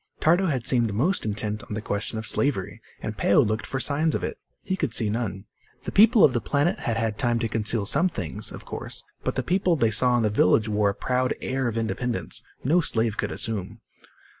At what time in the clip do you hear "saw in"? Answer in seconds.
9.91-10.23